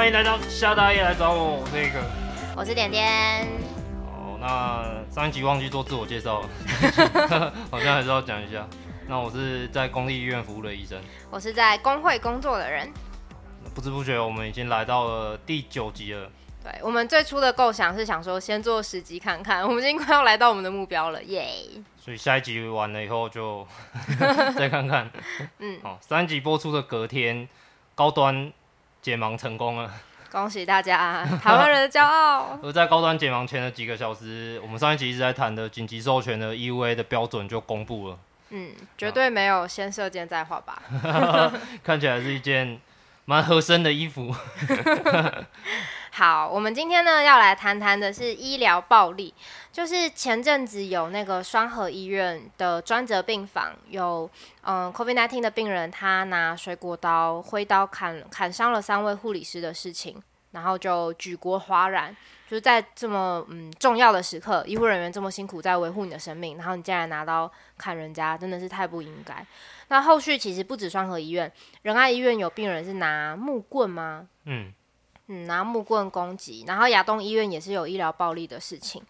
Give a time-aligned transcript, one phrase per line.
[0.00, 2.00] 欢迎来到夏大爷来找我，我是一个，
[2.56, 3.46] 我是点点。
[4.06, 6.48] 好，那上一集忘记做自我介绍了，
[7.70, 8.66] 好像还是要讲一下。
[9.06, 10.98] 那我是在公立医院服务的医生，
[11.30, 12.90] 我是在工会工作的人。
[13.74, 16.30] 不知不觉，我们已经来到了第九集了。
[16.64, 21.46] 对，我们最初的构想是想说，先做十集看看，我们已经快要来到我们的目标了，耶！
[21.98, 23.68] 所以下一集完了以后就
[24.56, 25.10] 再看看。
[25.58, 27.46] 嗯，好，三集播出的隔天，
[27.94, 28.50] 高端。
[29.02, 29.90] 解盲成功了，
[30.30, 32.58] 恭喜大家， 台湾人的骄傲。
[32.62, 38.18] 而在高端解盲前的几个小时，我们上一集一直在谈的紧急授权的 EUA 的标准就公布了。
[38.50, 40.82] 嗯，绝对没有先射箭再画吧。
[41.84, 42.80] 看起来是一件
[43.24, 44.34] 蛮合身的衣服。
[46.12, 49.32] 好，我们今天呢要来谈谈的是医疗暴力，
[49.72, 54.28] 就是前阵子有那个双和医院的专责病房有
[54.62, 62.14] 嗯 COVID-19 的病人，他拿水果刀、挥刀砍砍伤了三位护理师的事情，然后就举国哗然，
[62.46, 69.46] 就是在这么嗯重要的时刻，医护人员这么辛苦在维护你的生命，然后你竟然拿刀砍人家，真的是太不应该。
[69.86, 71.50] 那后续其实不止双和医院，
[71.82, 74.26] 仁爱医院有病人是拿木棍吗？
[74.44, 74.72] 嗯。
[75.32, 79.00] 嗯，拿木棍攻击，然后亚东医院也是有医疗暴力的事情。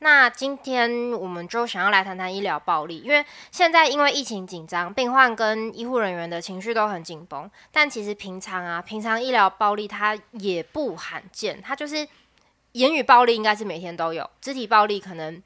[0.00, 7.50] 那今天我们就想要来谈谈医疗暴力，因为现在因为疫情紧张，病患跟医护人员的情绪都很紧绷。
[7.72, 12.06] 但其实平常啊，平常医疗暴力它也不罕见，它就是
[12.72, 15.42] 言语暴力应该是每天都有，肢体暴力可能。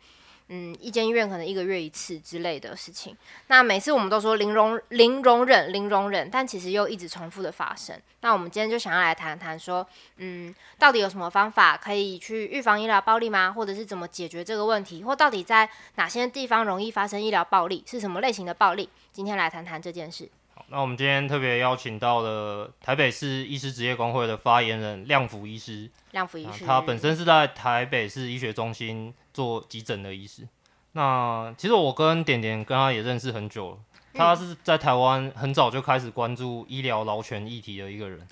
[0.48, 3.16] 嗯，一间医院可能一个月一次之类的事情。
[3.46, 7.98] 那每次我们都说零容零容忍零容忍，但其实又一直重复的发生。
[8.20, 9.86] 那我们今天就想要来谈谈说，
[10.18, 13.52] 嗯，到底有什么方法可以去预防医疗暴力吗？
[13.52, 15.02] 或者是怎么解决这个问题？
[15.02, 17.82] 或到底在哪些地方容易发生医疗暴力？
[17.86, 18.88] 是什么类型的暴力？
[19.12, 20.28] 今天来谈谈这件事。
[20.54, 25.90] 好，那我们今天特别邀请到了台北市医师职业工会的发言人亮福医师。
[26.12, 30.48] 亮福医师，他本身是在台北市医学中心做急诊的医师。
[30.92, 33.76] 那其实我跟点点跟他也认识很久了。
[34.14, 38.26] 他是在台湾很早就开始关注医疗劳权议题的一个人。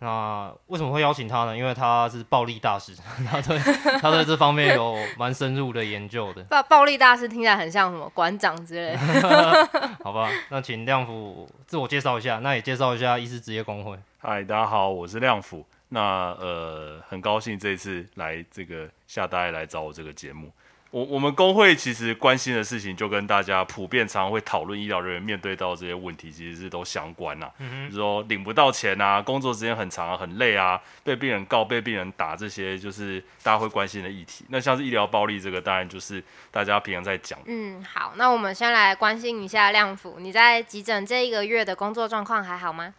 [0.00, 1.56] 那为什么会邀请他呢？
[1.56, 2.94] 因为他是暴力大师，
[3.30, 3.56] 他对
[4.00, 6.42] 他在这方面有蛮深入的研究的。
[6.44, 9.68] 暴 暴力大师听起来很像什么馆长之类的。
[10.02, 13.96] 好吧，那请亮辅自我介绍一下，那也介绍一下医师职业工会。
[14.18, 15.64] 嗨，大家好，我是亮辅。
[15.88, 20.52] 那呃，很高兴这次来这个夏大夜来找我这个节目。
[20.90, 27.52] 我我们工会其实关心的事情，就跟大家普遍常常会讨论医疗人员面对到这些问题，其实是都相关呐、啊。
[27.58, 34.44] 嗯哼，比如说领不到钱啊，工作时间很长啊，很累啊，被病人告、被病人打，这些就是大家会关心的议题。
[34.50, 37.36] 那像是医疗暴力这个，当然就是大家平常在讲。
[37.46, 42.94] 嗯，好，那我们先来关心一下亮辅，你在急诊这一个月的工作状况还好吗？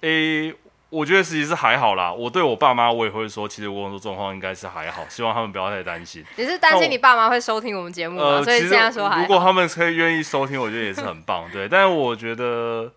[0.00, 0.56] 诶、欸。
[0.88, 2.12] 我觉得其实际是还好啦。
[2.12, 6.24] 我对我爸妈，我也会说，其实我工作状况应该是还好，希望他们不要太担心。
[6.36, 8.24] 你是担心你爸妈会收听我们节目吗？
[8.24, 9.22] 呃，所以现在说还好。
[9.22, 11.50] 如果他们可以愿意收听，我觉得也是很棒。
[11.52, 12.92] 对，但是我觉得，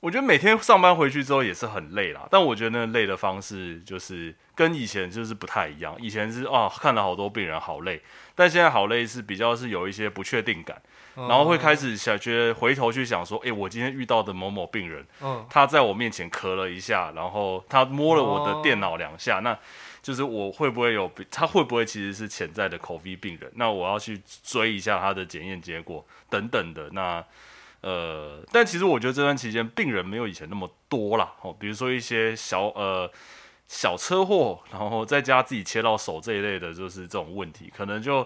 [0.00, 2.26] 我觉得每天上班回去之后也是很累啦。
[2.28, 5.94] 但我觉得那累的方式就是跟以前就是不太一样。
[6.00, 8.02] 以前是啊，看了好多病人好累，
[8.34, 10.82] 但现在好累是比较是有一些不确定感。
[11.26, 19.58] 然后会开始想，觉得回头去想说，哎，我今天遇到的某某病人，嗯，他在我面前咳了一下，然后他摸了我的电脑两下，那
[20.00, 23.50] 就是我会不会有，他会不会其实是潜在的 COVID 病人？
[23.56, 26.88] 那我要去追一下他的检验结果等等的。
[26.92, 27.24] 那
[27.80, 33.10] 呃，但其实我觉得这段期间病人没有以前那么多啦，哦，比如说一些小呃
[33.66, 38.24] 小车祸，然后在家自己切到手这一类的，就是这种问题，可能就。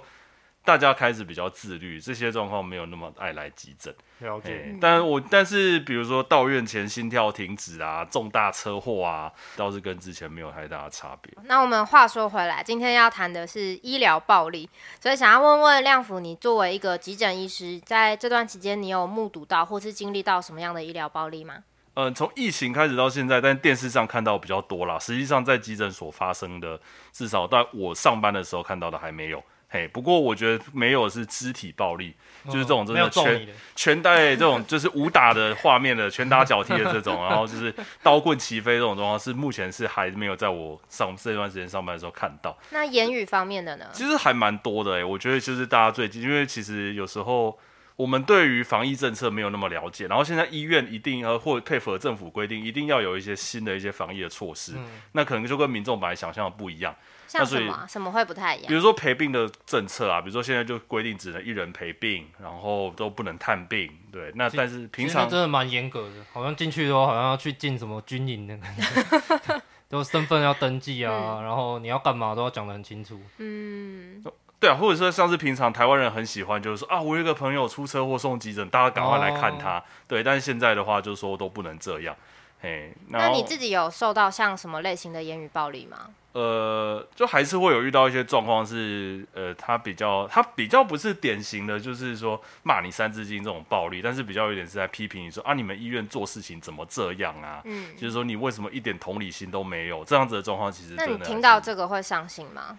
[0.65, 3.93] 大家开始比较自律，这些状况没有那么爱来急诊。
[4.21, 4.77] 了解。
[4.81, 11.33] 但我但是比如说到院前心跳停止啊，重大车祸啊，倒是跟之前没有太大的差别。
[11.47, 14.71] 那我们话说回来，今天要谈的是医疗暴力，
[15.01, 21.65] 所以想要问问亮福，你作为一个急诊医师，在这段期间，你有目睹到或是经历到什么样的医疗暴力吗？
[21.95, 24.99] 嗯、呃，从疫情开始到现在，但电视上看到比较多啦。
[24.99, 26.81] 实际上在急诊所发生的，
[27.11, 29.43] 至少在我上班的时候看到的还没有。
[29.73, 32.15] 嘿，不过我觉得没有是肢体暴力，
[32.45, 42.55] 就是这种真的拳拳带这种就是武打的画面的拳打脚踢的这种，然后就是刀棍齐飞这种状况，是目前是还没有在我上这段时间上班的时候看到。
[42.69, 43.87] 那言语方面的呢？
[43.95, 47.59] 其实还蛮多的哎，我觉得就是大家最近，因为其实有时候
[47.97, 56.95] 我们对于防疫政策没有那么了解，然后现在医院一定要或配合政府规定，一定要有一些新的一些防疫的措施，嗯、那可能就跟民众本来想象的不一样。
[57.33, 57.87] 像什么？
[57.89, 58.69] 什么会不太一样？
[58.69, 63.91] 比如说陪病的政策啊，比如说现在就规定只能一人陪病，然后都不能探病。
[64.13, 69.63] 对，那但是平常真的蛮严格的，好像进去的话好像要去进什么军营的感觉。
[69.89, 73.21] 就身份要登记啊，嗯、然后你要干嘛都要讲的很清楚。
[73.37, 74.23] 嗯，
[74.59, 79.79] 对啊，或者说像是平常台湾人很喜欢，就是说啊，我有一个朋友出车祸送急诊，大家赶快来看他。
[79.79, 82.17] 哦、对，但是现在的话，就是说都不能这样。
[82.63, 86.09] 嘿，那你自己有受到像什么类型的言语暴力吗？
[86.33, 97.61] 呃，就还是会有遇到一些状况是，呃，他比较他比较不是典型的，就是说骂你三字经这种暴力，但是比较有点是在批评你说啊，你们医院做事情怎么这样啊？
[97.65, 100.05] 嗯，就是说你为什么一点同理心都没有？
[100.05, 102.79] 这样子的状况其实那你听到这个会伤心吗？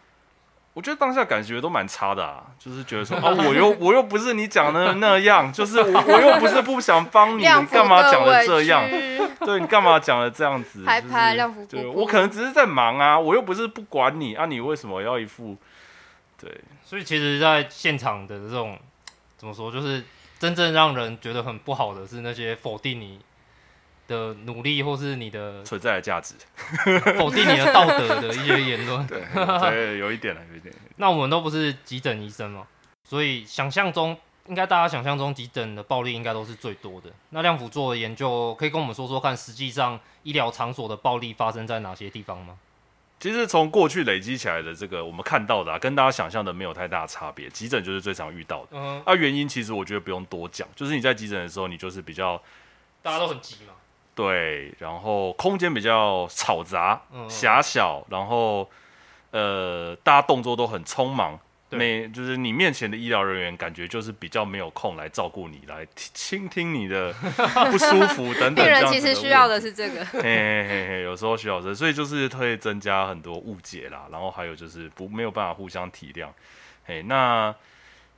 [0.74, 8.84] 我觉得当下感觉都蛮差的啊，就是觉得说啊，我又我又不是你讲的那样，就是我我又不是不想帮你，你干嘛讲的这样？
[9.46, 10.84] 对，你干嘛讲的这样子？
[10.84, 15.56] 拍拍亮福，对，我可能只是在忙啊，我又不是不管你啊，你为什么要一副？
[16.40, 16.50] 对，
[16.84, 18.78] 所以其实，在现场的这种
[19.38, 20.04] 怎么说，就是
[20.40, 23.20] 真正让人觉得很不好的是那些否定你
[24.08, 26.36] 的努力，或是你的存在的价值，
[27.18, 30.74] 否定你的道德的一些言论，对， 对，有一点了，有一点。
[30.98, 32.68] 那我们都不是急诊医生嘛，
[33.04, 34.18] 所以想象中，
[34.48, 37.10] 应该大家想象中急诊的暴力应该都是最多的。
[37.30, 42.58] 那亮辅做的研究，可以跟我们说说看，实际上医疗场所的暴力发生在哪些地方吗？
[43.20, 47.50] 其实从过去累积起来的这个，我们看到的啊，跟大家想象的没有太大差别。
[47.50, 52.42] 急诊就是最常遇到的，嗯，啊，原因其实我觉得不用多讲，就是你在急诊的时候，你就是比较
[53.02, 53.74] 大家都很急嘛。
[54.16, 58.70] 对，然后空间比较吵杂、狭小，然后
[59.32, 61.40] 呃，大家动作都很匆忙，
[61.70, 68.56] 每就是你面前的医疗人员感觉就是比较没有空来照顾你，来倾听你的不舒服等等。
[68.64, 76.28] 病人其实需要的是这个，嘿嘿嘿嘿，有时候需要这，所以就是会增加很多误解啦，然后还有就是不没有办法互相体谅，
[76.86, 77.54] 嘿，那。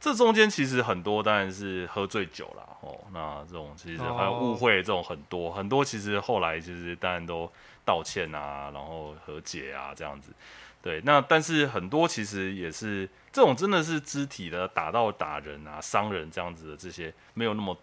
[0.06, 5.56] 这中间其实很多当然是喝醉酒了哦，那这种其实还有误会这种很多、oh.
[5.56, 7.52] 很多，其实后来就是当然都
[7.84, 10.32] 道歉啊，然后和解啊这样子，
[10.80, 17.76] 对，那但是很多其实也是这种真的是肢体的打到打人啊伤人这样子的这些没有那么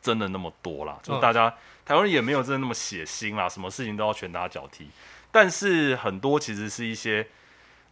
[0.00, 1.52] 真的那么多啦，就大家、oh.
[1.84, 4.88] 台湾人也没有真的那么血腥啦，什么事情都要拳打脚踢，
[5.30, 7.26] 但是很多其实是一些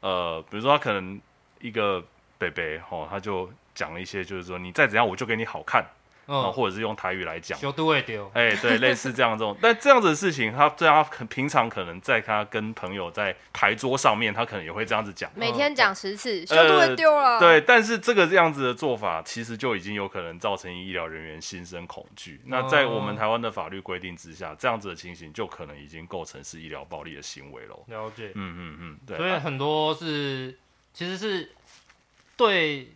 [0.01, 1.21] 呃，比如说他可能
[1.61, 2.03] 一个
[2.39, 3.51] 北北哦，他就。
[3.75, 5.85] 讲了一些，就是说你再怎样，我就给你好看，
[6.29, 7.59] 嗯，或者是用台语来讲，
[8.33, 22.41] 哎、欸，对，类似这样这种，但这样子的事情，他这样他平常可能在他跟朋友在牌桌上面，他可能也会这样子讲，每天讲十次，修都会丢了，对，但是这个这样子的做法，其实就已经有可能造成医疗人员心生恐惧。
[22.47, 27.77] 那在我们台湾的法律规定之下，这样子的情形就可能已经构成是医疗暴力的行为了。
[27.89, 30.57] 了解，嗯嗯嗯，对，所以很多是
[30.93, 31.51] 其实是
[32.37, 32.91] 对。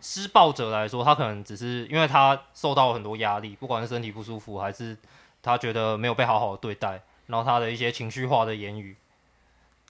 [0.00, 4.96] 施暴者来说，他可能只是因为他受到了很多压力，不管是身体不舒服，还是
[5.42, 8.96] 他觉得没有被好好的对待，然后他的一些情绪化的言语，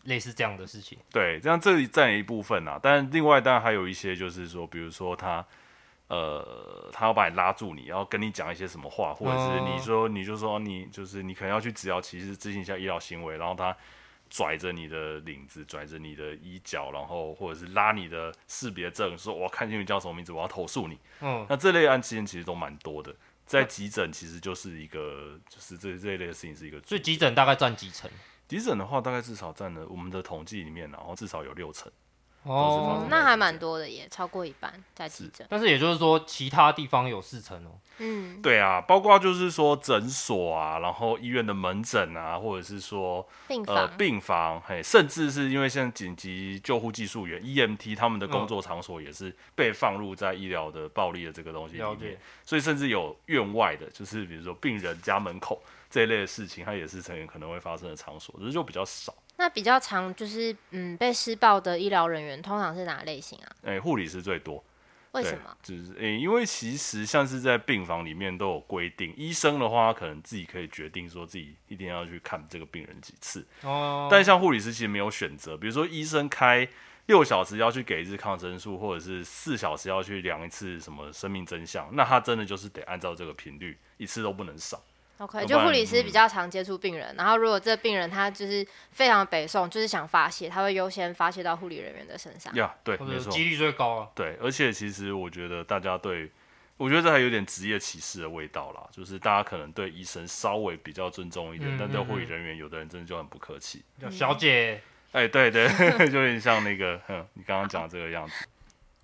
[0.04, 0.98] 类似这样的事情。
[1.12, 5.44] 对，这样这里占一部分啊，但另外当然还有一些，就是说，比如说他，
[6.08, 13.76] 呃，他要把你拉住你，然后跟你讲一些什么话，或者是你说，你就说你就是你可能要去治疗，其实执行一下医疗行为，然后他。
[14.30, 20.98] 拽着你的领子，拽着你的衣角，然后或者是拉你的识别证，说我要看清你叫什么名字，我要投诉你。
[21.20, 23.14] 嗯，那这类案件其实都蛮多的，
[23.46, 26.80] 在急诊其实就是一个，就是这这一类的事情是一个。
[26.82, 28.10] 所以急诊大概占几成？
[28.46, 31.90] 急诊的话，大概至少占了我们的统计里面，然后至少有六成。
[32.48, 35.46] 哦，那还蛮多的耶，超过一半在急诊。
[35.50, 37.78] 但是也就是说，其他地方有四成哦。
[37.98, 59.12] 嗯，对啊，包括就是说诊所啊，然后医院的门诊啊，或者是说病房、呃、病房，嘿，甚至是因为像紧急救护技术员 EMT 他们的工作场所也是被放入在医疗的暴力的这个东西里面，所以甚至有院外的，就是比如说病人家门口这一类的事情，它也是成员可能会发生的场所，只是就比较少。
[59.38, 63.48] 那比较常就是嗯被施暴的医疗人员通常是哪类型啊？
[63.62, 64.62] 哎、欸，护理师最多。
[65.12, 65.56] 为什么？
[65.62, 73.46] 就是哎、欸，因为其实像是在病房里面都有规定，医生的话可能自己可以决定说自己一定要去看这个病人几次。
[73.62, 74.06] 哦。
[74.10, 76.68] 但像护理师其实没有选择，比如说医生开
[77.06, 84.82] 六小时要去给一次抗生素，或者是四小时要去量一次什么生命真相，那他真的就是得按照这个频率，一次都不能少。
[85.18, 92.54] OK，就护理师比较常接触病人，嗯，然后如果这个病人他就是非常北宋，就是想发泄，他会优先发泄到护理人员的身上。
[92.54, 94.08] 呀，yeah，对，没错，几率最高啊。
[94.14, 96.30] 对，而且其实我觉得大家对，
[96.76, 103.82] 我觉得这还有点职业歧视的味道啦，就是大家可能对医生稍微比较尊重一点，嗯、但对护理人员，有的人真的就很不客气。
[104.10, 105.68] 小姐，哎、欸，对对，
[106.08, 108.46] 就有点像那个，哼，你刚刚讲的这个样子。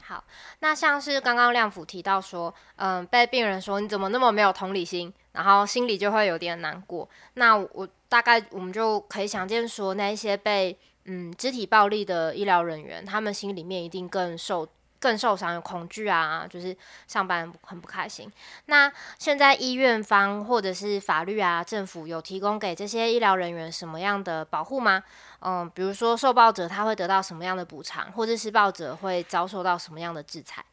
[0.06, 0.22] 好，
[0.58, 7.08] 那像是刚刚亮府提到说，嗯，被病人说你怎么那么没有同理心，然后心里就会有点难过。
[7.34, 14.68] 那我大概我们就可以想见说，那一些被嗯肢体暴力的医疗人员，他们心里面一定更受。
[15.04, 16.74] 更受伤，有恐惧啊，就是
[17.06, 18.32] 上班很不开心。
[18.64, 25.02] 那现在医院方或者是法律啊，政府有提供给这些医疗人员什么样的保护吗？
[25.40, 30.64] 嗯，比如说受暴者他会得到什么样的补偿，或者施暴者会遭受到什么样的制裁？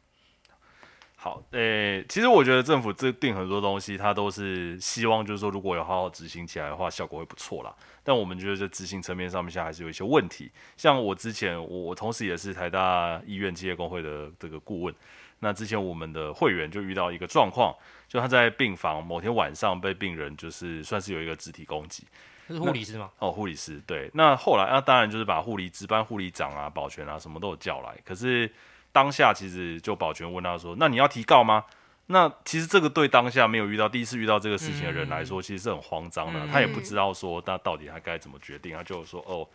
[1.16, 7.74] 好，诶、其实我觉得政府这定很多东西，它都是希望就是说，如果有好好执行起来的话，效果会不错啦。
[8.04, 10.50] 但我们觉得在执行层面上面，现在还是有一些问题。
[10.76, 14.94] 像我之前，我我同时也是台大医院企业工会的这个顾问。
[15.40, 17.74] 那之前我们的会员就遇到一个状况，
[18.08, 22.06] 就他在病房某天晚上被病人就是算是有一个肢体攻击。
[22.48, 23.10] 这是护理师吗？
[23.18, 23.82] 哦，护理师。
[23.86, 24.10] 对。
[24.14, 28.50] 那后来那当然就是把护理值班护理长啊、保全啊什么都有叫来，可是。
[28.94, 31.64] 当下其实就保全问他说：“那你要提告吗？”
[32.12, 36.46] 那其实这个对当下没有遇到第一次遇到这个事情的人来说，其实是很慌张的。
[36.52, 39.48] 他也不知道说那到底他该怎么决定，他就说：“哦，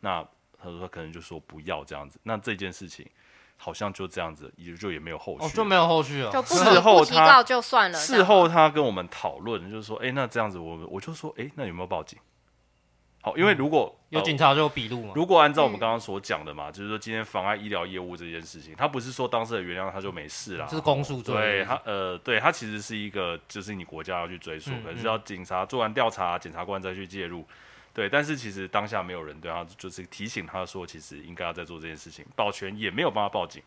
[0.00, 0.24] 那
[0.56, 3.04] 他说他可能就说不要这样子。”那这件事情
[3.56, 6.30] 好像就这样子，也就也没有后续，就没有后续了。
[6.44, 7.98] 事后提告就算了。
[7.98, 12.18] 事后他跟我们讨论，就是说：“哎，那这样子我我就说，哎，那有没有报警？”
[13.24, 15.14] 好，因为如果、嗯、有警察就有笔录嘛。
[15.16, 21.34] 如果按照我们刚刚所讲的嘛，嗯、就是说今天妨碍医疗业务这件事情，他不是说当事人原谅他就没事啦，这是公诉罪。
[21.34, 27.42] 对他，呃，对他其实是一个，就是你国家要去追诉，可、嗯、是要警察做完调查，检察官再去介入。
[27.94, 32.26] 对，但是其实当下没有人对他，就是提醒他说，其实应该要再做这件事情。
[32.36, 33.62] 保全也没有帮他报警，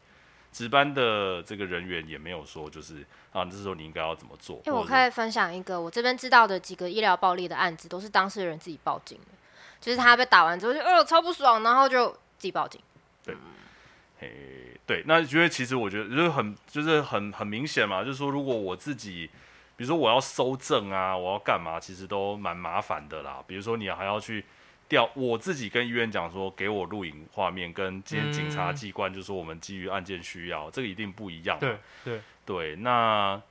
[0.52, 4.62] 值班的这个人员也没有说，就是啊，这时候你应该要怎么做？
[4.68, 9.37] 因为我可以分享一个我这边知道的几个医疗暴力的案子，都是当事人自己报警的。
[9.80, 12.82] 就是他被打完之后就呃超不爽，然后就自己报警。
[13.24, 13.36] 对，
[14.20, 19.30] 嘿，对，那觉得其实我觉得就是很就是很很明显嘛，就是说如果我自己，
[19.76, 23.44] 比如说我要搜证啊，我要干嘛，其实都蛮麻烦的啦。
[23.48, 24.44] 比如说你还要去
[24.90, 31.58] 调，我自己跟医院讲说给我录影画面，跟今天警察机关就说我们基于案件需要，这个一定不一样。
[31.60, 33.42] 对对对，那。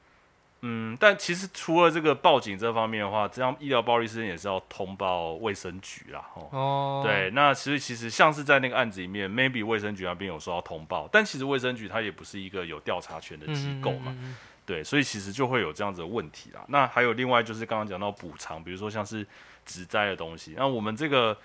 [0.69, 6.25] 嗯，但其实除了这个报警这方面的话，这样医疗暴力事件也是要通报卫生局啦。
[6.51, 14.07] 哦，对，那其实其实像是在那个案子里面，maybe 卫生局那边有说要通报，但其实卫生局它也不是一个有调查权的机构嘛。
[14.09, 16.65] 嗯嗯嗯嗯对，所以其实就会有这样子的问题啦。
[16.67, 19.25] 那还有另外就是刚刚讲到补偿，比如说像是
[19.65, 21.39] 植栽的东西，那我们这个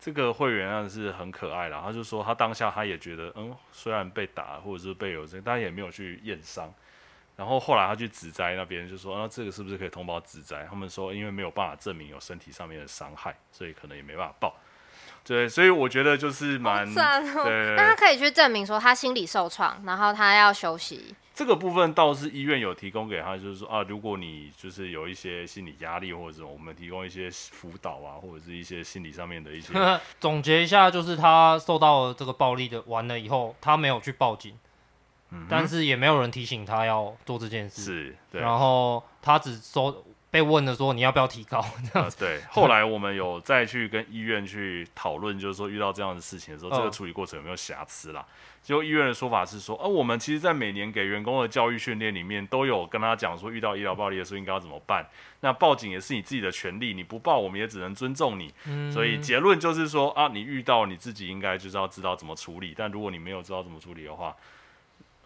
[0.00, 6.72] 这个会员啊是很可爱啦，他就说他当下他也觉得，嗯，虽然被打或者是被有这，但也没有去验伤。
[7.36, 10.66] 然后后来他去职灾那边就说，那这个是不是可以通报职灾？
[10.68, 14.54] 他们说因为没有办法证明有身体上面的伤害，所以可能也没办法报。
[15.24, 17.74] 对，所以我觉得就是蛮，哦、对。
[17.76, 21.14] 那他可以去证明说他心理受创，然后他要休息。
[21.32, 29.72] 这个部分倒是医院有提供给他，就是说啊，如果你就是有一些心理压力或者什么，我们提供一些辅导啊，或者是一些心理上面的一些。
[30.20, 34.56] 总结一下，就是他受到了这个暴力的完了以后，他没有去报警。
[35.48, 38.40] 但是也没有人提醒他要做这件事，是，对。
[38.40, 42.30] 然后他只说被问的说你要不要提高这样子，呃。
[42.30, 48.24] 对，后来我们有再去跟医院去讨论，就是说遇到这样的事情的时候，这个处理过程有没有瑕疵啦？
[48.62, 55.06] 就医院的说法是说，呃，我们其实在每年给员工的教育训练里面都有跟他讲说，遇到医疗暴力的时候应该要怎么办。
[55.40, 58.52] 那报警也是你自己的权利，你不报我们也只能尊重你。
[58.66, 58.90] 嗯。
[58.90, 64.34] 所以结论就是说啊，你遇到你自己应该就是要知道怎么处理，但如果你没有知道怎么处理的话。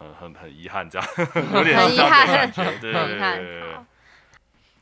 [0.00, 1.08] 嗯，很 很遗憾，这样
[1.52, 3.76] 有点遗憾，对对对。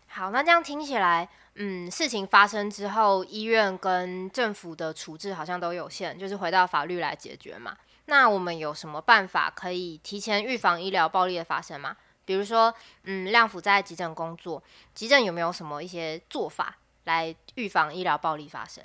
[0.09, 7.77] 好，那这样听起来，嗯，事情发生之后，医院跟政府的处置好像都有限，就是回到法律来解决嘛。
[8.07, 11.97] 那我们有什么办法可以提前预防医疗暴力的发生吗？
[12.25, 14.63] 比如说，嗯，亮辅在急诊工作，
[14.95, 18.83] 急诊有没有什么一些做法来预防医疗暴力发生？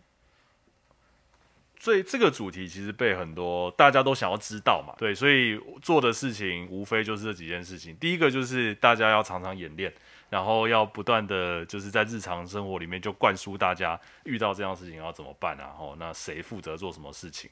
[1.82, 7.96] 所以这个主题其实被很多大家都想要知道嘛，对，所以做的事情无非就是这几件事情。
[7.96, 9.92] 第一个就是大家要常常演练，
[10.30, 17.50] 然后要不断的就是在日常生活里面就灌输大家遇到这样事情要怎么办啊，然后那谁负责做什么事情？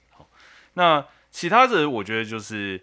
[0.76, 2.80] 那其他的我觉得就是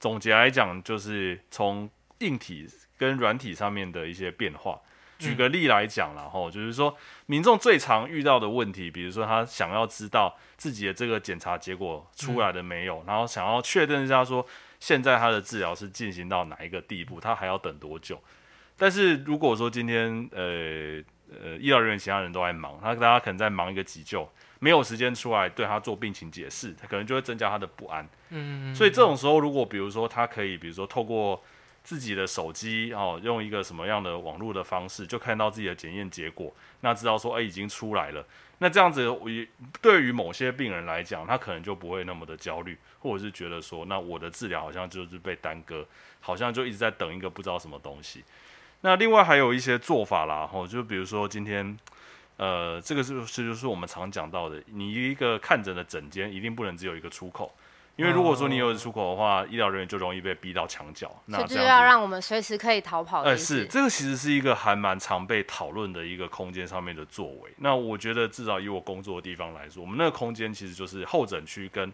[0.00, 1.88] 总结来讲，就是从
[2.18, 4.80] 硬体跟软体上面的一些变化。
[5.18, 6.96] 举个例来讲，然后就是说，
[7.26, 14.46] 民众最常遇到的问题，比如说他想要知道自己的这个检查结果出来了没有，然后想要确认一下说，
[14.78, 18.22] 现在他的治疗是进行到哪一个地步，他还要等多久。
[18.76, 21.02] 但是如果说今天呃
[21.42, 28.08] 呃医疗人员其他人都在忙，他大家可能在忙一个急救，没有时间出来对他做病情解释，他可能就会增加他的不安。
[28.30, 31.42] 嗯，所以这种时候，如果比如说他可以，比如说透过
[31.88, 38.22] 自己的手机哦，用一个什么样的网络的方式，就看到自己的检验结果，那知道说哎已经出来了。
[38.58, 39.26] 那这样子，我
[39.80, 45.86] 对于某些病人来讲，他可能就不会那么的焦虑，或者是觉得说，那我的治疗好像就是被耽搁，
[46.20, 48.22] 好像就一直在等一个不知道什么东西。
[48.82, 51.78] 那另外还有一些做法啦，吼，就比如说今天，
[52.36, 57.50] 呃，这个是是就是我们常讲到的，你一个看诊的诊间一定不能只有一个出口。
[57.98, 61.20] 因为如果说你有出口的话，医疗人员就容易被逼到墙角。
[61.26, 63.30] 那就是要让我们随时可以逃跑的。
[63.30, 67.52] 呃，是这个其实是一个还蛮常被讨论的一个空间上面的作为。
[67.56, 71.92] 那我觉得至少以我工作的地方来说，我们那个空间其实就是候诊区跟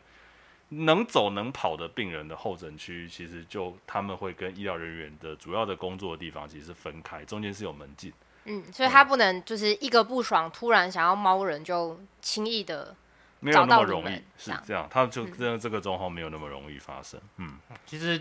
[0.68, 8.12] 能走能跑的病人的候诊区，其实就他们会跟医疗人员的主要的工作的地方其实是分开，中间是有门禁。
[8.44, 12.94] 嗯，所以他不能就是一个不爽，突然想要猫人就轻易的。
[13.44, 17.20] 没有那么容易，是这样，他就真的这个状况没有那么容易发生。
[17.36, 18.18] 嗯，其实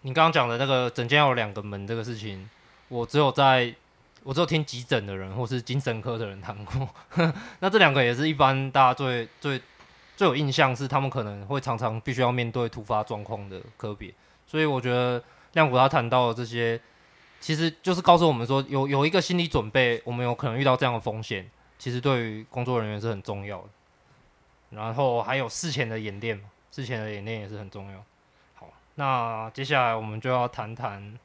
[0.00, 2.48] 你刚刚讲的那个诊间有两个门这个事情，
[2.88, 3.74] 我只有在
[4.22, 6.88] 我只有听急诊的人或是精神科的人谈过。
[7.60, 9.60] 那这两个也是一般大家最最
[10.16, 14.10] 最有印象，是他们可能会常常必须要面对突发状况的科别。
[14.46, 16.80] 所以我觉得亮谷他谈到的这些，
[17.40, 23.68] 其实就是告诉我们说，有有一个心理准备，我们有可能遇到这样的风险，其实对于工作人员是很重要的。
[24.70, 27.98] 然后还有事前的演练，事前的演练也是很重要。
[28.54, 31.18] 好，那接下来我们就要谈谈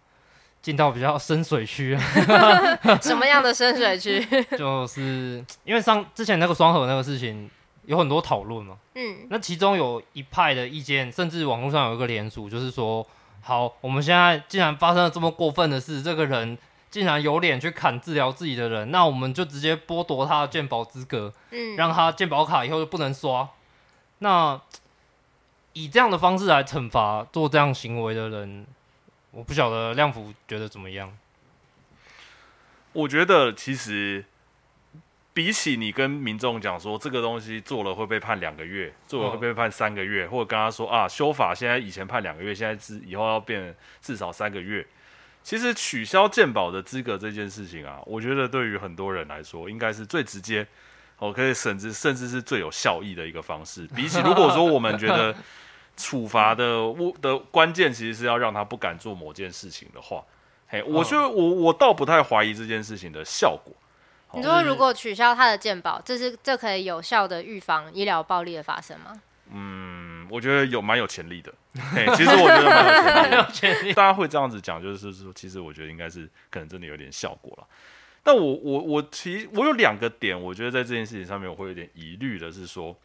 [0.61, 1.97] 进到比较深水区。
[3.01, 4.25] 什么样的深水区？
[4.57, 7.49] 就是因为上之前那个双核那个事情
[7.85, 8.77] 有很多讨论嘛。
[8.95, 9.27] 嗯。
[9.29, 13.05] 那其中有一派的意见，甚至网络上有一个联署，就是说，
[13.41, 16.57] 好，我们现在既然发生了这么过分的事，这个人。
[16.95, 23.49] 竟然有脸去砍治疗自己的人，那我们就直接剥夺他的鉴保资格，嗯，让他鉴保卡以后就不能刷。
[24.19, 24.57] 那
[25.73, 28.65] 以这样的方式来惩罚做这样行为的人，
[29.31, 31.11] 我不晓得亮福觉得怎么样？
[32.93, 34.23] 我觉得其实
[35.33, 44.87] 比起你跟民众讲说这个东西做了会被判两个月，做了会被判三个月，哦、或者跟他说啊，修法现在以前判两个月，现在是以后要变至少三个月。
[45.45, 50.65] 其实取消鉴保的资格这件事情啊，我觉得对于很多人来说，应该是最直接，
[51.19, 53.85] 哦，可以甚至甚至是最有效益的一个方式。
[53.95, 55.35] 比起如果说我们觉得
[55.95, 56.65] 处罚的
[57.21, 60.23] 的关键其实是要让他不敢做某件事情的话，
[60.67, 63.71] 嘿，我觉得我我倒不太怀疑这件事情的效果。
[64.33, 69.21] 你说如果取消他的鉴保，这是这可以有效的预防医疗暴力的发生吗？
[69.53, 71.53] 嗯，我觉得有蛮有潜力的。
[71.93, 73.91] 嘿，其实我觉得蛮有潜力。
[73.95, 77.67] 大家会这样子讲，就是说，其实我觉得应该是可能真的有点效果了。
[78.23, 82.99] 但我我我其实我有两个点，我觉得在这件事情上面我会有点疑虑的是说，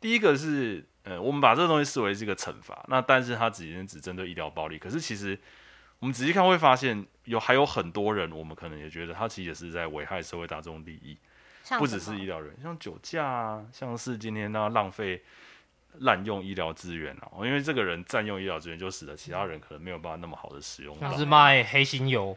[0.00, 5.38] 第一个是，呃，我们把这个东西视为是一个惩罚，那但是它只只针对医疗暴力，可是其实
[6.00, 11.16] 我们仔细看会发现，有还有很多人，我们可能也觉得他其实也是在危害社会大众利益，
[11.78, 15.22] 不只是医疗人，像酒驾啊，像是今天那浪费。
[16.00, 20.96] 滥用医疗资源啊，因为这个人占用医疗资源，就使得其他人可能没有办法那么好的使用。
[21.00, 22.36] 像是卖黑心油，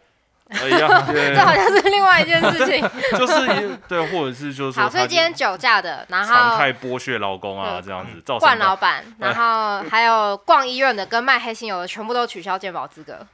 [0.50, 2.82] 哎呀， 对这好像是另外一件事情。
[3.18, 13.28] 就是对，或者是就是说，好，所以今天酒驾的，然后常态剥削劳工啊，这样子，造成惯老板，然后还有逛医院的跟卖黑心油的，全部都取消健保资格。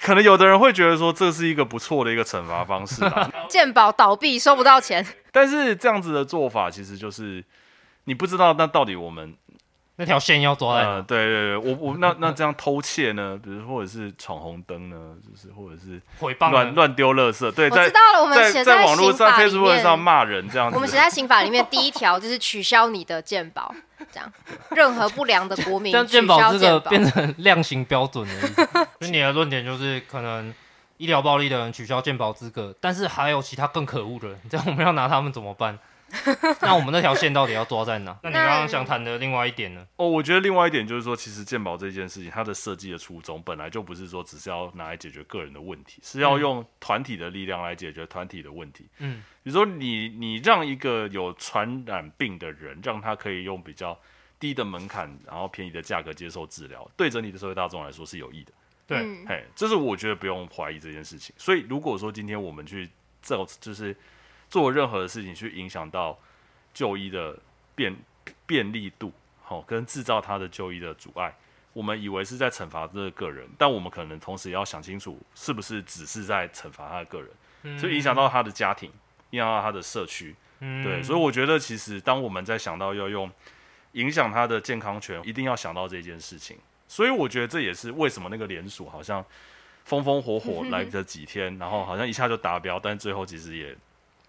[0.00, 3.30] 可能有的人会觉得说，这是一个不错的一个惩罚方式啦。
[3.48, 7.44] 健保倒闭收不到钱，但是这样子的做法其实就是。
[8.06, 9.34] 你不知道那到底我们
[9.98, 10.88] 那条线要抓在哪？
[10.90, 13.38] 呃，对对对，我我那那这样偷窃呢？
[13.42, 15.14] 比如或者是闯红灯呢？
[15.22, 17.50] 就是或者是毁谤、乱乱丢垃圾？
[17.52, 20.76] 对，我知道了，我们写在网络上、在 Facebook 上骂人这样子。
[20.76, 23.74] 我们写在刑法里面第一条就是取消你的鉴宝，
[24.12, 24.30] 这样
[24.70, 28.86] 任何不良的国民 这样健保这个变成量刑标准了。
[29.00, 30.54] 就你的论点就是可能
[30.98, 35.78] 医疗暴力的人取消健保资格，但是还有其他更可恶的人，这样我们要拿他们怎么办？
[36.62, 38.18] 那我们那条线到底要抓在哪？
[38.22, 39.86] 那你刚刚想谈的另外一点呢？
[39.96, 48.86] 哦，我觉得另外一点就是说，其实鉴宝这件事情，它的设计的初衷本来就不是说只是要拿来解决个人的问题，是要用团体的力量来解决团体的问题。
[48.98, 53.98] 嗯，比如说你你让一个有传染病的人，让他可以用比较
[54.38, 58.52] 低的门槛，然后便宜的价格接受治疗，对整体的社会大众来说是有益的。
[58.86, 61.34] 对，嘿，这是我觉得不用怀疑这件事情。
[61.38, 62.88] 所以如果说今天我们去
[63.22, 63.96] 造就是。
[64.48, 66.18] 做任何的事情去影响到
[66.72, 67.36] 就医的
[67.74, 67.94] 便
[68.46, 71.34] 便利度，好，跟制造他的就医的阻碍，
[71.72, 77.30] 我们以为是在惩罚这个个人，但我们可能同时也要想清楚，是不是只是在惩罚他的个人，
[77.64, 78.90] 嗯、所以影响到他的家庭，
[79.30, 80.34] 影响到他的社区。
[80.60, 83.30] 嗯、对，所以我觉得其实当我们在想到要用
[83.92, 86.56] 影响他的健康权，一定要想到这件事情。
[86.88, 89.24] 所以我觉得这也是为什么那个联署好像
[89.84, 93.76] 风风火火来 这几天，然后好像一下就达标，但最后其实也。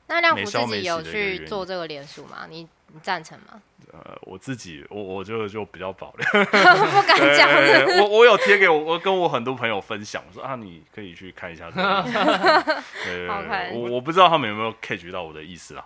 [0.08, 2.48] 那亮福自己有去做这个联署吗？
[2.50, 3.62] 你你赞成吗？
[3.93, 7.50] 呃，我自己我我就就比较保留， 不敢讲。
[8.02, 11.72] 我我有贴给我我跟我很多朋友分享，我说啊，你可以去看一下。
[11.72, 11.84] 对
[13.06, 15.86] 对对，我我不知道他们有没有 catch 到我的意思啦。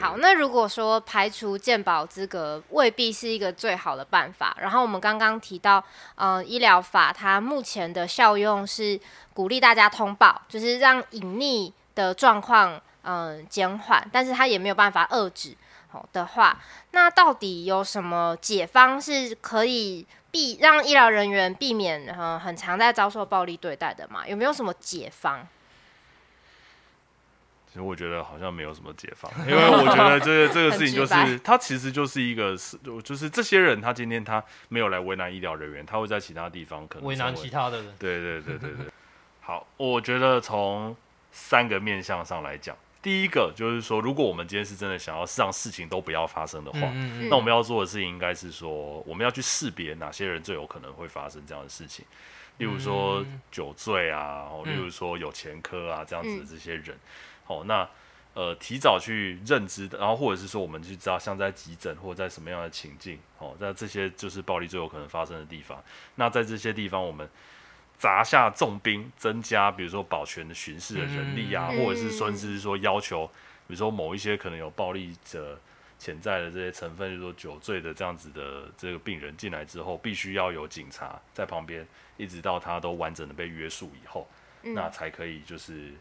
[0.00, 5.82] 好，那如果说排除健保资格未必是一个最好的办法，然后我们刚刚提到，
[6.14, 8.98] 呃，医疗法它目前的效用是
[9.32, 12.80] 鼓励大家通报，就是让隐匿的状况。
[13.04, 15.56] 嗯，减缓，但是他也没有办法遏制。
[15.88, 24.26] 好的话，那到底有什么解方是可以避让医疗人员避免嗯很常在遭受暴力对待的吗？
[24.26, 25.46] 有没有什么解方？
[27.68, 37.94] 其实我觉得好像没有什么解方，因为我觉得这个 这个事情就是，他其实就是一个是，就是这些人他今天他没有来为难医疗人员，他会在其他地方可能为难其他的人。
[37.98, 38.86] 对对对对对。
[39.40, 40.96] 好，我觉得从
[41.30, 42.76] 三个面向上来讲。
[43.04, 52.02] 第一个就是说，如果我们今天是真的想要让事情都不要发生的话，嗯嗯，那我们要做的事情应该是说，我们要去识别哪些人最有可能会发生这样的事情，
[52.56, 56.98] 例如说酒醉啊，例如说有前科啊这样子的这些人，
[57.44, 57.86] 好，那
[58.32, 67.28] 呃提早去认知，然后或者是说我们去知道，像在急诊或者在什么样的情境，哦，在这些就是暴力最有可能发生的地方，那在这些地方我们。
[67.98, 73.26] 砸下重兵，增加比如说保全的巡视的人力啊，嗯、或者是甚至是说要求，
[73.66, 75.58] 比如说某一些可能有暴力者
[75.98, 81.86] 潜在的这些成分，就是说酒醉的这样子的这个病人进来之后，必须要有警察在旁边，
[82.18, 84.28] 一直到他都完整的被约束以后，
[84.64, 85.92] 嗯、那才可以就是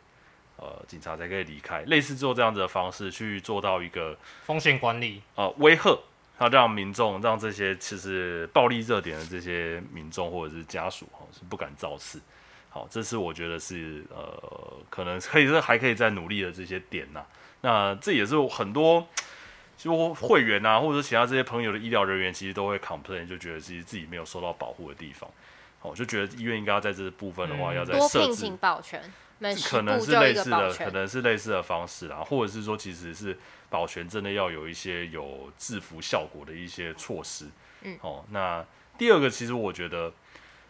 [0.57, 5.97] 呃警察才可以离开，类似做这样子的方式去做到一个风险管理呃威吓。
[6.43, 12.19] 他让民众，让这些其实暴力热点的这些民众或者是家属哈，是不敢造次。
[12.69, 17.23] 好，这是我觉得是呃，可能可以是还可以再努力的这些点呐。
[17.61, 19.07] 那这也是很多
[19.77, 25.29] 就会员啊，或者说其他这些朋友的医疗人员，其实都会 complain，就觉得其实自己没有受到保护的地方。
[25.79, 29.01] 好，就觉得医院应该要在这部分的话，要在设置保全，
[29.65, 33.37] 可能是类似的，可能是类似的方式啊，或者是说其实是。
[33.73, 37.47] 保全真的要有一些有制服效果的一些措施，
[37.81, 38.63] 嗯，哦，那
[38.99, 40.13] 第二个其实我觉得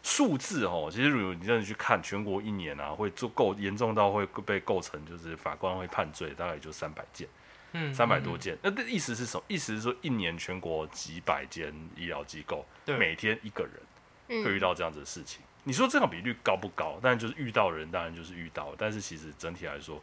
[0.02, 7.28] 数字哦，其实如果你真的去看全国一年啊，会做够严重到会被构成就是法官会判罪，大概也就三百件，
[7.74, 8.58] 嗯，三百多件。
[8.62, 9.44] 那这意思是什么？
[9.50, 15.42] 意思是说一年全国几百间医疗机构，对，每天一个人会遇到这样子的事情。
[15.66, 17.00] 你说这样比率高不高？
[17.04, 20.02] 但就是遇到人，当然就是遇到，但是其实整体来说。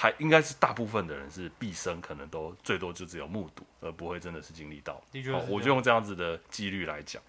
[0.00, 5.02] 还应该是大部分的人是毕生可能都最多就只有目睹，而不会真的是经历到。
[5.10, 7.20] 的确，我就用这样子的几率来讲，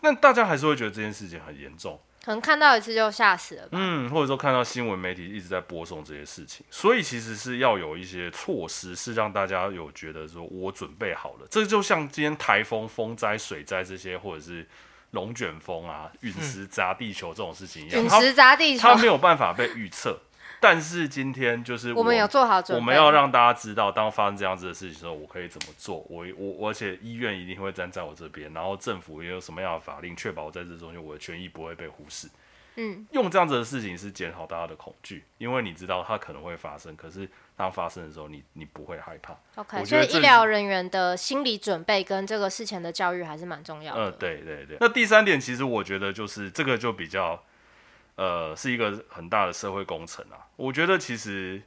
[0.00, 3.78] 那大家还是会觉得这件事情很严重，可能看到一次就吓死了吧。
[3.80, 11.46] 嗯，或者说看到新闻媒体一直在播送这些事情，所以其实是要有一些措施，是让大家有觉得说我准备好了。
[11.48, 14.66] 这就像今天台风、风灾、水灾这些，或者是
[15.12, 20.18] 龙卷风啊、陨石砸地球这种事情一样，陨石砸地球，它没有办法被预测。
[20.60, 26.04] 但是今天就是我，我们有做好准备，我们要让大家知道，当发生这样子的事情的时候，我可以怎么做。
[26.10, 32.28] 我我而且医院一定会站在我这边，然后政府也有什么样的法令，确保我在这中间我的权益不会被忽视。
[32.76, 39.34] 嗯，用这样子的事情是减少大家的恐惧，因为你知道它可能会发生，可是当发生的时候你，你你不会害怕。
[39.56, 44.10] OK，所以医疗人员的心理准备跟这个事前的教育还是蛮重要的。
[44.10, 44.76] 嗯，对对对。
[44.78, 47.42] 那第三点，其实我觉得就是这个就比较。
[48.20, 50.44] 呃，是一个很大的社会工程啊。
[50.56, 51.62] 我觉得其实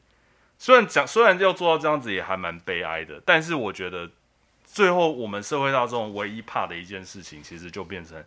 [0.60, 4.08] 虽然讲，虽然要做到这样子也还蛮悲哀的，但是我觉得
[4.64, 8.24] 最后我们社会大众唯一怕的一件事情，其实就变成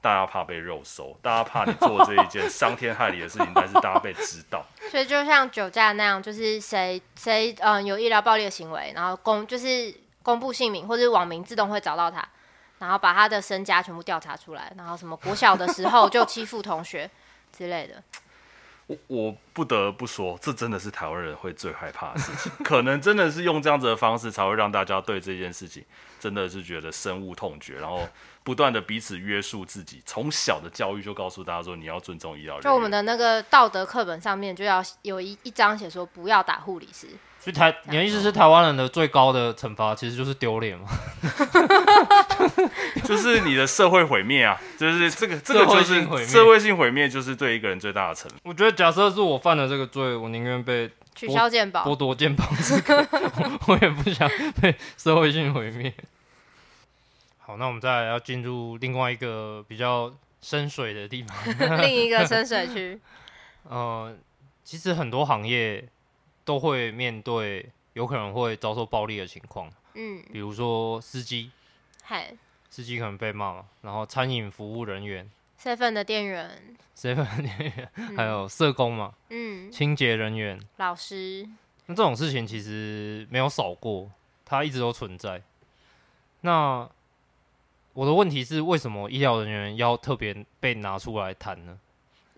[0.00, 4.64] 大家怕被肉搜， 大家怕你做这一件伤天害理的事情，但是大家被知道。
[4.88, 12.24] 所以就像酒驾那样，就是谁谁嗯有医疗暴力的行为，然后公就是公布姓名，或者网民自动会找到他，
[12.78, 17.10] 然后把他的身家全部调查出来，然后什么国小的时候就欺负同学。
[17.56, 18.02] 之类的，
[18.86, 22.52] 我我不得不说，这真的是台湾人会最害怕的事情。
[22.64, 25.84] 可能真的是用这样子的方式，才会让大家对这件事情
[26.20, 28.08] 真的是觉得深恶痛绝，然后
[28.44, 30.02] 不断的彼此约束自己。
[30.04, 32.62] 从小的教育就告诉大家说，你要尊重医疗人员。
[32.62, 37.08] 就我们的那个道德课本上面就要有一一章写说，不要打护理师。
[37.46, 40.88] 所以台，你的意思是台湾人的最高的惩罚其实就是丢脸吗？
[43.04, 48.34] 就是你的社会毁灭啊，就是这个这个就是社会性毁灭，就是对一个人最大的惩罚。
[48.42, 53.06] 我觉得假设是我犯了这个罪，我宁愿被取消健保、剥夺健保资格，
[53.68, 54.28] 我也不想
[54.60, 55.94] 被社会性毁灭。
[57.38, 61.36] 好，那我们再来要进入另外一个比较深水的地方，
[61.80, 63.00] 另一个深水区。
[63.68, 64.12] 呃，
[64.64, 65.88] 其实很多行业
[66.46, 71.50] 都会面对有可能会遭受暴力的情况，嗯，比如说司机，
[72.04, 72.32] 嗨，
[72.70, 75.28] 司机可能被骂，然后餐饮服务人员
[75.60, 81.48] ，seven 的店员，seven 的店员，嗯、还有社工嘛，嗯，清洁人员，老师，
[81.86, 84.08] 那这种事情其实没有少过，
[84.44, 85.42] 它一直都存在。
[86.42, 86.88] 那
[87.92, 91.76] 我的问题是，为什么医疗人员要特别被拿出来谈呢？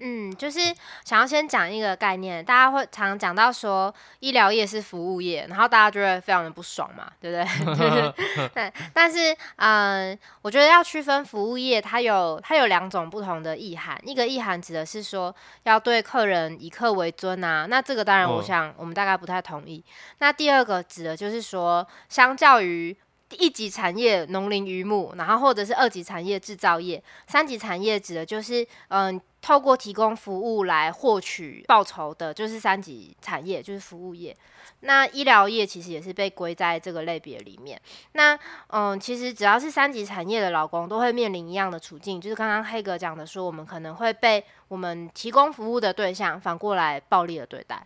[0.00, 0.60] 嗯，就是
[1.04, 7.36] 想要先讲一个概念，大家会常常讲到说医疗业是服务业，然后大家就会非常的不爽嘛，对不
[7.74, 8.48] 对？
[8.54, 8.72] 对。
[8.92, 13.98] 但是，嗯，我觉得要区分服务业，它有它有两种不同的意涵。
[14.04, 15.34] 一个意涵指的是说
[15.64, 19.84] 要对客人以客为尊啊，那这个当然我想我们大概不太同意。
[19.86, 22.96] 哦、那第二个指的就是说，相较于
[23.32, 34.36] 一级产业农林渔牧，然后或者是二级产业制造业，三级产业指的就是嗯，透过提供服务来获取报酬的，就是三级产业，就是服务业。
[34.80, 37.80] 那医疗业其实也是被归在这个类别里面。
[38.12, 47.84] 那嗯，其实只要是三级产业的劳工，都会面临一样的处境，就是刚刚黑哥讲的说，我们可能会被我们提供服务的对象反过来暴力的对待。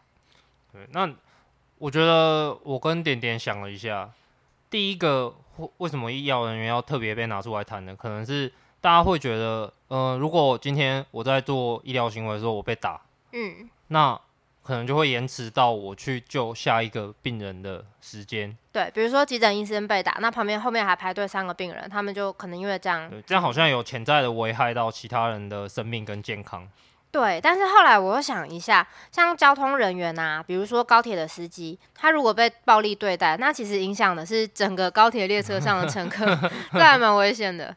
[0.71, 1.11] 对，那
[1.79, 4.11] 我觉得我跟点点想了一下。
[4.69, 5.35] 第一个，
[5.79, 7.97] 为什么医疗人员要特别被拿出来谈呢？
[7.97, 14.21] 可能是大家会觉得，呃，如果今天我在做医疗行为的时候我被打，嗯，那
[14.65, 18.57] 可能就会延迟到我去救下一个病人的时间。
[18.73, 26.69] 对，比如说急诊医生被打，那旁边后面还排队三个病人，他们就可能因为这样，对，这样好像有潜在的危害到其他人的生命跟健康。
[27.13, 36.27] 对，但是后来我又想一下，像交通人员啊，比如说高铁的司机，他如果被暴力对待，那其实影响的是整个高铁列车上的乘客，
[36.73, 37.77] 这还蛮危险的。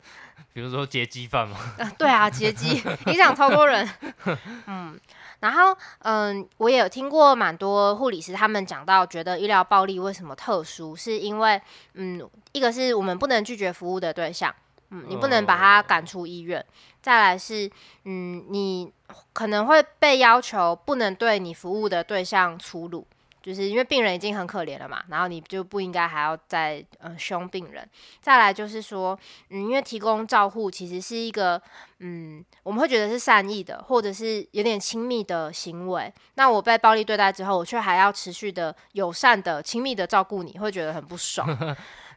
[0.56, 1.58] 比如说劫机犯嘛？
[1.78, 3.86] 呃， 对啊，劫机影响超多人。
[4.68, 4.98] 嗯，
[5.41, 11.62] 然后嗯，我也有听过蛮多护理师他们讲到，觉得医疗暴力为什么特殊，是因为
[11.96, 14.56] 嗯，一个是我们不能拒绝服务的对象。
[14.91, 16.65] 嗯，你不能把他赶出医院。
[17.02, 17.70] 再来是，
[18.06, 18.89] 嗯，你
[19.34, 23.06] 可能会被要求不能对你服务的对象粗鲁，
[23.46, 27.88] 就是因为病人已经很可怜了嘛，然后你就不应该还要再嗯凶病人。
[28.20, 29.18] 再来就是说，
[29.52, 31.62] 嗯，因为提供照护其实是一个，
[32.00, 36.12] 嗯，我们会觉得是善意的，或者是有点亲密的行为。
[36.34, 41.48] 那我被暴力对待之后，我却还要持续的友善的、亲密的照顾你，会觉得很不爽。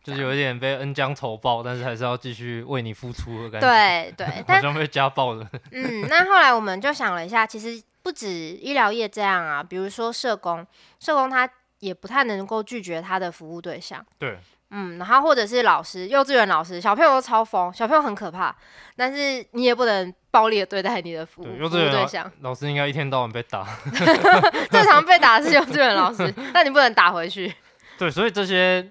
[0.03, 3.69] 就是有一点被恩将仇报，但是还是要继续为你付出的感觉。
[3.69, 5.47] 对对， 好像被家暴了。
[5.73, 10.67] 嗯，那后来我们就想了一下，其实不止医疗业这样啊，比如说社工，
[10.99, 11.49] 社工他
[11.81, 14.03] 也不太能够拒绝他的服务对象。
[14.19, 14.39] 对，
[14.71, 18.55] 嗯，然后或者是老师，幼稚园老师，小朋友都超疯，小朋友很可怕，
[18.97, 22.31] 但是你也不能暴力的对待你的服务，幼稚园对象。
[22.41, 23.67] 老师应该一天到晚被打，
[24.71, 27.55] 正常被打的是幼稚园老师，但你不能打回去。
[27.99, 28.91] 对，所以这些。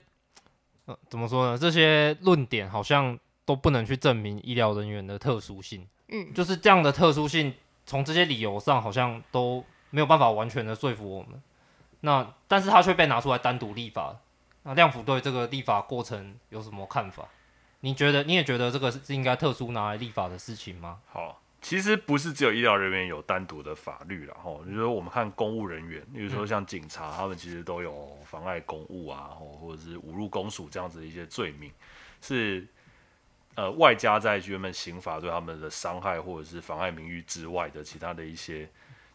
[0.87, 1.57] 呃，怎么说呢？
[1.57, 5.87] 这些论点好像都不能去证明医疗人员的特殊性。
[6.07, 7.53] 嗯，就是这样的特殊性，
[7.85, 11.41] 从这些理由上好像都没有办法完全的说服我们。
[11.99, 14.15] 那但是他却被拿出来单独立法。
[14.63, 17.27] 那亮辅对这个立法过程有什么看法？
[17.81, 20.99] 你觉得你也觉得这个是应该特殊拿来立法的事情吗？
[21.07, 21.41] 好。
[21.67, 31.69] 其实不是只有医疗人员有单独的法律啦，吼，就是说我们看公务人员，例如说像警察，他们其实都有妨碍公务啊，或者是侮辱公署这样子的一些罪名，
[32.21, 32.65] 是
[33.55, 38.69] 呃外加在原本刑法对他们的伤害或者是妨碍名誉之外的其他的一些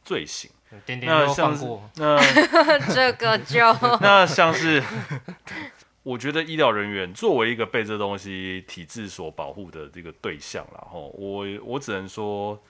[0.04, 0.50] 罪行。
[0.84, 2.18] 点点那像是那
[2.92, 3.60] 这个就
[4.02, 4.82] 那像是。
[6.04, 12.60] 我觉得医疗人员作为一个被这东西体制所保护的这个对象，然后我我只能说，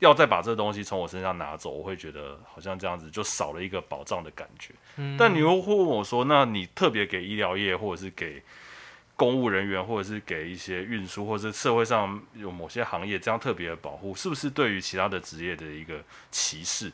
[0.00, 4.74] 要再把这东西从我身上拿走，我会觉得好像这样子就少了一个保障的感觉。
[4.96, 5.16] 嗯。
[5.16, 8.42] 但你又会问我说，那你特别给医疗业，或者是给
[9.16, 16.92] 公务人员，或者是给一些运输，或者是社会上有某些行业这样特别的保护，是不是对于其他的职业的一个歧视？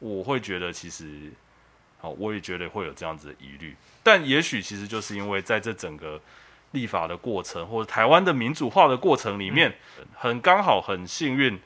[0.00, 1.32] 我会觉得其实。
[2.10, 6.20] 我也觉得会有这样子的疑虑，但也许其实就是因为在这整个
[6.72, 9.74] 立法的过程，或者台湾的民主化的过程里面，
[10.14, 11.58] 很刚好很幸运，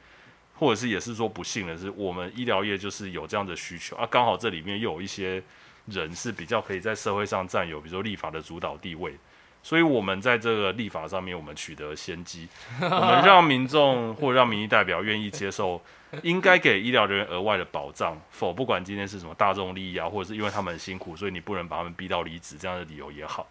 [0.58, 5.42] 或者是也是说不幸的是，我们医疗业就是有这样的需求啊，刚好这里面又有一些
[5.86, 9.14] 人是比较可以在社会上占有，比如说立法的主导地位，
[9.62, 12.46] 所以我们在这个立法上面，我们取得先机，
[12.80, 15.80] 我们让民众或让民意代表愿意接受，
[16.22, 23.46] 应该给医疗人员额外的保障，否不管今天是什么大众利益啊，或者是因为他们很辛苦，所以你不能把他们逼到离职这样的理由也好，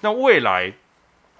[0.00, 0.72] 那未来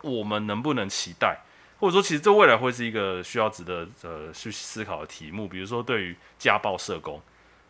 [0.03, 1.39] 我们能不能期待？
[1.79, 5.49] 或者说，其实这未来会是一个需要值得呃去思考的题目。
[5.49, 7.21] 比如说，对于家暴社工，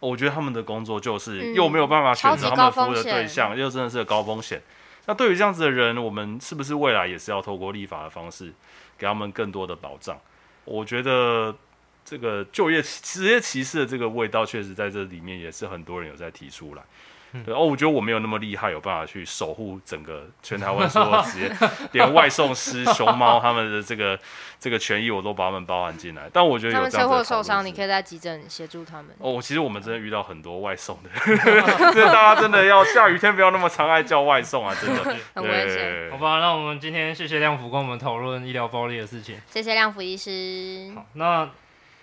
[0.01, 4.61] 我觉得他们的工作就是又没有办法选择他们服务的对象，又真的是个高风险。
[5.07, 8.53] 那对于这样子的人，我们是不是未来也是要透过立法的方式，
[8.99, 10.21] 给他们更多的保障？
[10.67, 11.57] 我觉得
[12.05, 16.83] 这个就业职业歧视的这个味道，确实在这里面也是很多人有在提出来。
[17.47, 21.51] 对哦，我觉得我没有那么厉害，有办法去守护整个全台湾所有职业，
[21.93, 24.19] 连外送师、熊猫他们的这个
[24.61, 26.29] 这个权益，我都把他们包含进来。
[26.31, 29.17] 但我觉得有车祸受伤，你可以在急诊协助他们。
[29.17, 31.09] 哦，其实我们真的遇到很多外送的，
[31.95, 35.03] 所以大家真的要下雨天不要那么常爱叫外送啊，真的
[35.35, 36.11] 很危险。
[36.11, 39.41] 好吧，那我们今天谢谢亮福跟我们讨论医疗暴力的事情。
[39.51, 40.93] 谢谢亮福医师。
[40.95, 41.49] 好，那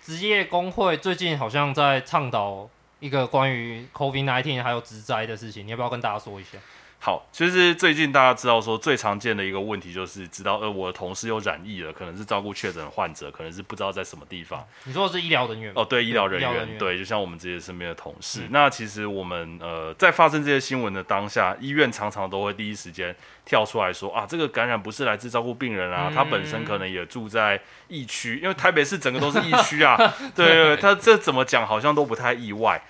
[0.02, 2.68] 职业工会最近好像在倡导。
[3.00, 6.58] 一个关于 COVID-19 还有职灾的事情，你要不要跟大家说一下？
[6.98, 14.62] 好，其实最近大家知道说最常见的一个问题就是，知道呃我的同事又染疫了，可能是照顾确诊患者，可能是不知道在什么地方。
[14.84, 18.42] 你说的是医疗人员哦，对，医疗人员，人员对，就像我们这些身边的同事。
[18.42, 23.16] 嗯、那其实我们呃在发生这些新闻的当下，医院常常都会第一时间
[23.50, 29.96] 跳出来说啊，这个感染不是来自照顾病人啊，嗯、他本身可能也住在疫区，因为台北市整个都是疫区啊。
[30.36, 32.80] 对，对，对，他这怎么讲好像都不太意外。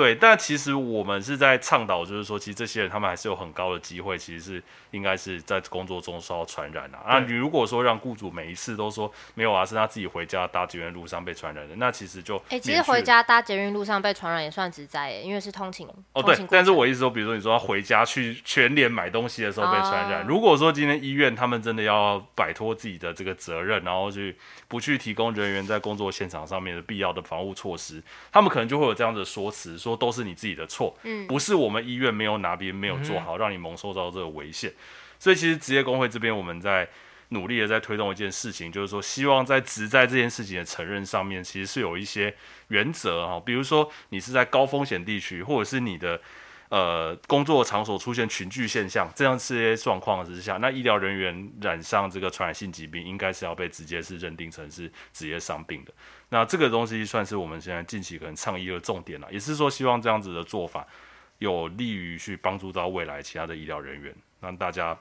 [0.00, 7.04] 对，但其实我们是在倡导，就是说，其实这些人他们还是有很高的机会，其实是应该是在工作中受到传染的啊。
[7.06, 15.86] 那你如果说让雇主每一次都说没有啊，是他自己回家搭捷运路上被传染的，那其实就哎，其实回家搭捷运路上被传染也算职灾哎，因为是通勤。
[16.14, 24.34] 哦，对，但是我意思说，比如说你说他回家去全联买东西的时候被传染，哦、如果说今天医院他们真的要摆脱自己的这个责任，然后去
[24.66, 29.76] 不去提供人员在工作现场上面的必要的防护措施，他们可能就会有这样的说辞。
[29.76, 34.72] 说都是你自己的错，嗯，不是我们医院没有哪边没有做好，让你蒙受到这个危险。
[35.18, 36.88] 所以其实职业工会这边我们在
[37.28, 42.34] 努力的在推动一件事情，就是说希望在职在这件事情的承认上面，其实是有一些
[42.68, 46.20] 原则哈，比如说你是在高风险地区，或者是你的
[46.70, 55.92] 呃工作场所出现群聚现象这样这些状况之下，那医疗人员染上这个传染性疾病，应该是要被直接是认定成是职业伤病的。
[56.28, 60.86] 那这个东西算是我们现在近期可能倡议的重点了，也是说希望这样子的做法
[61.38, 64.96] 有利于去帮助到未来其他的医疗人员，让大家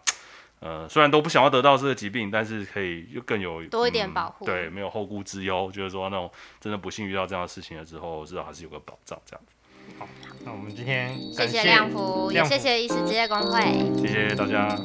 [0.62, 9.54] 呃虽然都不想要得到这个疾病，但是可以又更有多一点保护、嗯，对，没有后顾之忧，就是说那种真的不幸遇到这样的事情了之后，至少还是有个保障这样子。
[10.00, 10.08] 好，
[10.46, 13.62] 那我们今天谢谢亮福，也谢谢医师职业工会，
[14.02, 14.76] 谢谢大家。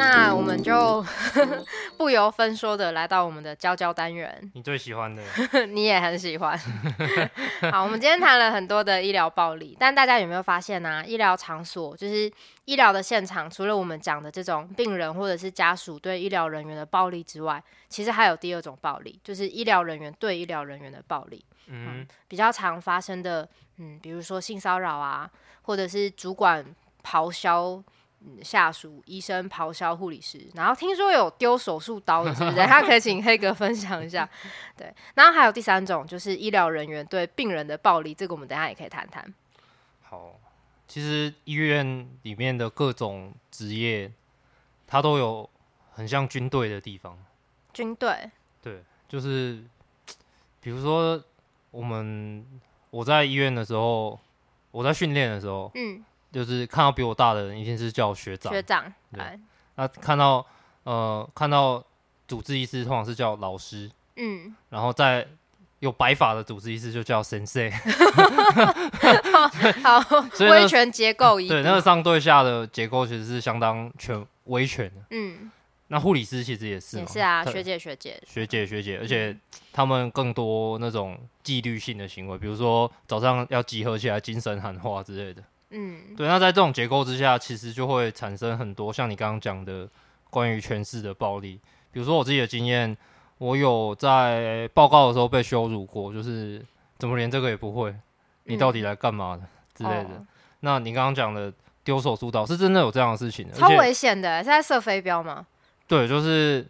[0.00, 1.04] 那我们就
[1.98, 5.22] 不由分说的来到我们的娇娇单元，你最喜欢的，
[5.68, 6.58] 你也很喜欢。
[7.70, 11.04] 好，我们今天谈了很多的医疗暴力，但大家有没有发现呢、啊？
[11.04, 12.32] 医疗场所就是
[12.64, 21.44] 医疗的现场，除了我们讲的这种病人或者是家属对医疗人员的暴力之外，其实还有第二种暴力，就是医疗人员对医疗人员的暴力。
[21.66, 26.64] 嗯，嗯，比较常发生的，嗯，比如说性骚扰啊，或者是主管
[27.04, 27.82] 咆哮。
[28.42, 32.56] 下属医生咆哮护理师，然后听说有丢手术刀的，是不是？
[32.68, 34.28] 他可以请黑哥分享一下。
[34.76, 39.34] 对，然后还有第三种，就是医疗人员对病人的暴力，这个我们等一下也可以谈谈。
[40.02, 40.38] 好，
[40.86, 44.12] 其实医院里面的各种职业，
[44.86, 45.48] 它都有
[45.92, 47.18] 很像军队的地方。
[47.72, 48.30] 军队？
[48.60, 49.62] 对，就是
[50.60, 51.22] 比如说
[51.70, 52.44] 我们
[52.90, 54.20] 我在医院的时候，
[54.70, 56.04] 我在训练的时候，嗯。
[56.32, 58.52] 就是看到比我大的人，一定是叫学长。
[58.52, 59.22] 学长，对。
[59.76, 60.44] 那看到
[60.84, 61.82] 呃，看到
[62.28, 63.90] 主治医师，通常是叫老师。
[64.16, 64.54] 嗯。
[64.68, 65.26] 然后在
[65.80, 67.70] 有白发的主治医师，就叫先生。
[69.82, 70.00] 好，
[70.32, 71.48] 所以威权结构一。
[71.48, 75.02] 对，那个上对下的结构其实是相当权威权的。
[75.10, 75.50] 嗯。
[75.88, 76.98] 那护理师其实也是。
[76.98, 78.22] 也是啊，学姐学姐。
[78.24, 79.36] 学姐学姐，而且
[79.72, 85.42] 他们更多那种纪律性的行为，比如说早上要集合起来精神喊话之类的。
[85.70, 89.88] 嗯，对，那在这种结构之下，其实就会产生很多像你刚刚讲的
[90.28, 91.60] 关于权势的暴力。
[91.92, 92.96] 比如说我自己的经验，
[93.38, 96.64] 我有在报告的时候被羞辱过，就是
[96.98, 97.94] 怎么连这个也不会？
[98.44, 100.16] 你到底来干嘛的、嗯、之类的。
[100.16, 100.26] 哦、
[100.60, 101.52] 那你刚刚讲的
[101.84, 105.46] 丢手术刀，是真的有这样的事情的，超危险的，是在射飞镖吗？
[105.86, 106.66] 对，就是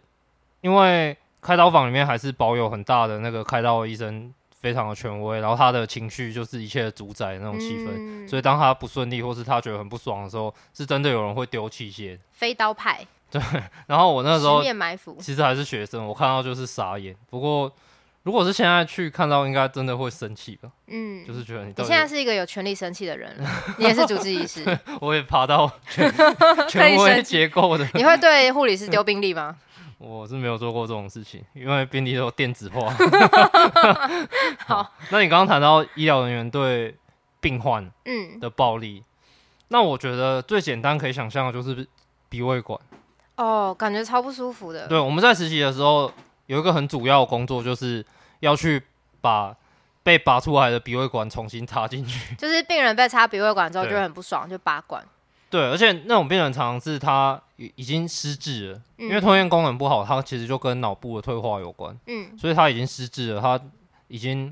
[0.61, 4.31] 因为开刀房里面还是保有很大的那个开刀医生
[4.61, 12.17] 非常的权威，然后他的情绪就是一切的主宰的那种气氛，嗯所以当他不顺利或是他觉得很不爽的时候，是真的有人会丢器械。
[12.31, 13.41] 飞刀派，对
[13.87, 17.15] 然后我那时候埋伏，其实还是学生，我看到就是傻眼。
[17.29, 17.71] 不过
[18.23, 20.69] 如果是现在去看到，应该真的会生气吧？
[20.87, 23.49] 嗯，就是觉得你你现在是一个有权利生气的人了，
[23.79, 24.63] 你也是主治医师，
[25.01, 26.13] 我也爬到 权
[26.69, 29.57] 权威结构的，你会对护理师丢病历吗？
[30.03, 32.91] 我是没有做过这种事情，因为便利都电子化。
[34.65, 36.95] 好， 那你刚刚谈到医疗人员对
[37.39, 39.03] 病患嗯，的暴力，
[39.67, 41.87] 那我觉得最简单可以想象的就是
[42.29, 42.79] 鼻胃管。
[43.35, 44.87] 哦，感觉超不舒服的。
[44.87, 46.11] 对，我们在实习的时候
[46.47, 48.03] 有一个很主要的工作，就是
[48.39, 48.81] 要去
[49.21, 49.55] 把
[50.03, 52.33] 被拔出来的鼻胃管重新插进去。
[52.37, 55.03] 就是病人被插鼻胃管之后对就会很不爽，就拔管。
[55.51, 63.59] 对，而且那种病人常常是他已已经失智了，嗯因为吞咽功能不好，他其实就跟脑部的退化有关，嗯所以他已经失智了，他
[64.07, 64.51] 已经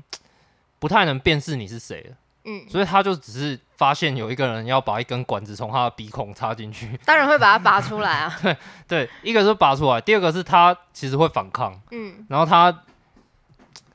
[0.78, 8.40] 不太能辨识你是谁了，嗯，所以他就只是发现有一个人要把一根管子从他的鼻孔插进去，当然会把它拔出来啊。
[8.86, 12.82] 对，一个是拔出来，第二个是他其实会反抗，嗯，然后他，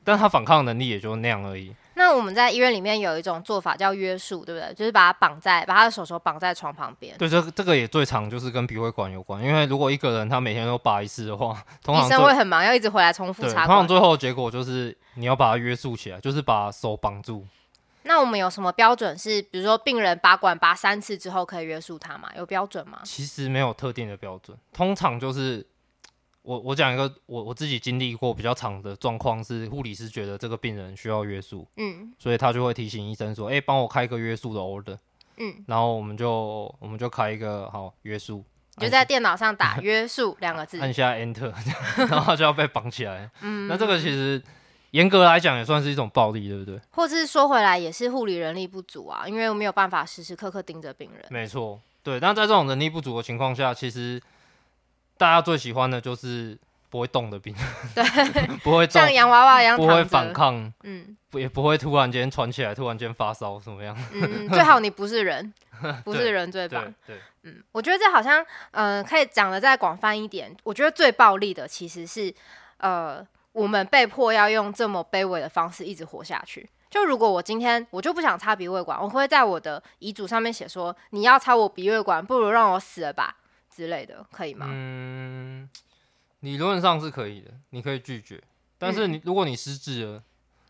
[0.02, 1.72] 但他反抗能力也就那样而已。
[1.98, 4.74] 那我们在医院里面有一种做法叫约束，对不对？
[4.74, 7.16] 就是把他绑在，把他的手手绑在床旁边。
[7.16, 13.68] 对，这这个也最常就是跟鼻胃管有关，因为如果一个人他每天都拔一次的话，通医常医生会很忙，要一直回来重复对，插管。
[13.68, 17.46] 通常最后的结果就是你要把他约束起来，就是把手绑住。
[18.02, 22.28] 那我们有什么标准是，比如说病人拔管拔三次之后可以约束他吗？
[22.36, 23.00] 有标准吗？
[23.04, 25.66] 其实没有特定的标准，通常就是
[26.46, 34.96] 我我讲一个我我自己经历过比较长的状况是，护理师觉得这个病人需要约束，嗯所以他就会提醒医生说：“哎、帮我开一个约束的 order。”
[35.38, 38.44] 嗯，然后我们就我们就开一个好约束，
[38.76, 40.80] 你就在电脑上打 “约束”两个字。
[40.80, 41.52] 按下 enter，
[42.08, 43.28] 然后就要被绑起来。
[43.42, 44.42] 嗯，那这个其实
[44.92, 46.80] 严格来讲也算是一种暴力，对不对？
[46.92, 51.26] 或是说回来也是护理人力不足啊，因为我没有办法时时刻刻盯着病人。
[51.28, 52.18] 没错，对。
[52.18, 54.18] 但在这种人力不足的情况下，其实
[55.16, 56.56] 大家最喜欢的就是
[56.88, 57.54] 不会动的病，
[57.94, 58.04] 对，
[58.62, 60.32] 不会动像，洋娃娃一样不会反。
[60.32, 63.96] 抗，嗯不也不会突然间喘起来，突然间发烧什么样？
[64.12, 65.52] 嗯，最好你不是人，
[66.04, 67.16] 不是人最棒对。
[67.16, 70.54] 对，嗯，我觉得这好像，嗯、可以讲的再广泛一点。
[70.62, 72.32] 我觉得最暴力的其实是，
[72.78, 76.68] 呃，我们被迫要用这么卑微的方式一直活下去。
[76.88, 83.36] 就如果我今天我就不想插鼻胃管，我会在我的遗嘱上面写说，你要插我鼻胃管，不如让我死了吧
[83.76, 84.66] 之类的，可以吗？
[84.70, 85.68] 嗯，
[86.40, 88.42] 理论上是可以的，你可以拒绝，
[88.78, 90.22] 但是嗯你、如果你失智了。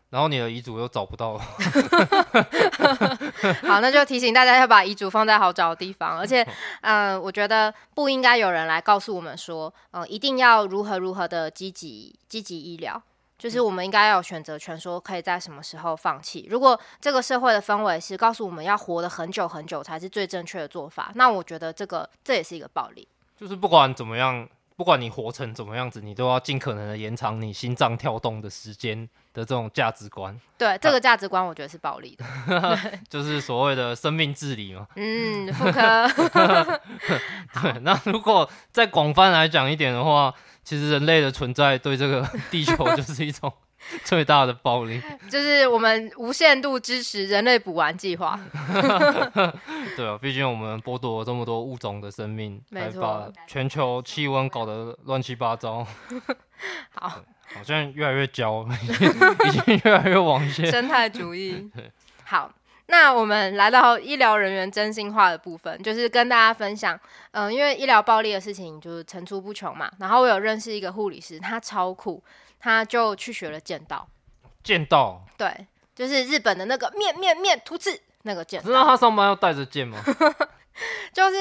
[0.09, 1.39] 然后你的遗嘱又找不到了，
[3.67, 6.41] 好，那就提醒大家要把遗嘱放在好找的地方，而且，
[6.79, 13.03] 嗯、呃，我觉得不应该有人来告诉我们说，嗯、呃，一定要如何如何的积极积极医疗，
[13.37, 16.47] 就是我们应该要有选择权，说可以在什么时候放弃。
[16.49, 23.07] 如果这个社会的氛围是告诉我们要活得很久很久才是最正确的做法，那我觉得这个这也是一个暴力。
[23.37, 32.23] 就是不管怎么样，不管你活成怎么样子，你都要尽可能的延长你心脏跳动的时间的这种价值观，对，这个价值观我觉得是暴力的。
[33.09, 34.87] 就是所谓的生命治理嘛。
[34.95, 36.07] 嗯，妇科。
[37.59, 40.31] 对，那如果再广泛来讲一点的话，
[40.63, 43.51] 其实人类的存在对这个 地球就是一种
[44.03, 45.01] 最大的暴力。
[45.29, 48.39] 就是我们无限度支持人类补完计划。
[49.95, 55.85] 对啊，毕竟我们剥夺了这么多物种的生命，没错全球气温搞得乱七八糟。
[56.93, 57.21] 好，
[57.55, 60.69] 好像越来越焦，已经已经越来越往前。
[60.69, 61.69] 生态主义。
[62.23, 62.51] 好，
[62.87, 66.99] 那我们来到医疗人员真心话的部分，就是跟大家分享，
[67.31, 69.89] 嗯、因为医疗暴力的事情就是层出不穷嘛。
[69.99, 72.21] 然后我有认识一个护理师，他超酷，
[72.59, 74.07] 他就去学了剑道。
[74.63, 79.97] 剑道，对，就是日本的那个面面面突刺那个剑知道他上班要带着剑吗？
[81.13, 81.35] 就是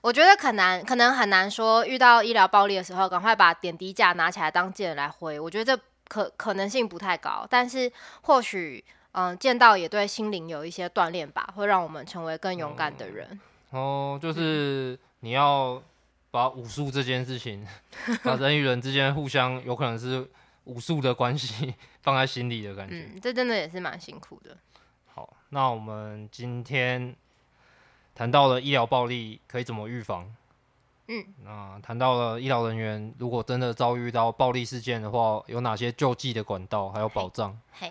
[0.00, 5.40] 我觉得可能可能很难说，遇到医疗暴力的时候，赶快把点滴架拿起来当剑来挥。
[5.40, 7.90] 我觉得这可可能性不太高，但是
[8.22, 13.40] 或许嗯，剑道也对心灵有一些锻炼吧，会让我们成为更勇敢的人。
[13.70, 15.82] 哦，就是你要
[16.30, 17.66] 把武术这件事情，
[18.22, 20.24] 把人与人之间互相有可能是
[20.68, 22.94] 武术的关系 放在心里的感觉。
[22.94, 24.56] 嗯，这真的也是蛮辛苦的。
[25.06, 27.16] 好，那我们今天
[28.14, 30.32] 谈到了医疗暴力可以怎么预防。
[31.08, 37.90] 嗯，那谈到了医疗人员如果真的遭遇到暴力事件的话，有哪些救济的管道，还有保障，嘿，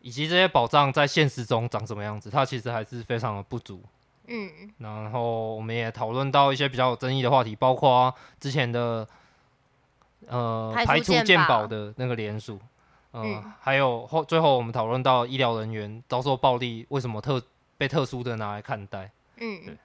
[0.00, 3.82] 以及这些保障在现实中长什么样子，它其实还是非常的不足。
[4.30, 9.06] 嗯然后我们也讨论到一些比较有争议的话题，包括之前的
[10.26, 12.58] 呃排除健保健保的那个联署，
[13.12, 17.40] 呃、嗯，还有后最后我们讨论到医疗人员遭受暴力，为什么特
[17.76, 19.10] 被特殊的拿来看待？
[19.36, 19.76] 嗯，对，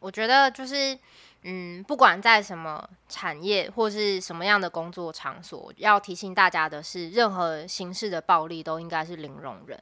[0.00, 0.98] 我觉得就是。
[1.42, 9.80] 嗯，不管在什么产业或是什么样的工作场所，要提醒大家的是，任何形式的暴力都应该是零容忍。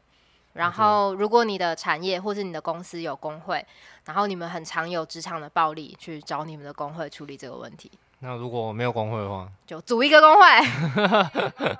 [0.53, 3.65] 然后，如果你的产业或是你的公司有工会，
[4.05, 7.91] 然后你们很常有职场的暴力，去找你们的工会处理这个问题。
[8.21, 10.43] 那如果没有工会的话，就组一个工会。